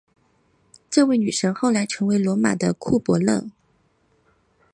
[0.89, 3.51] 这位女神后来成为罗马的库柏勒。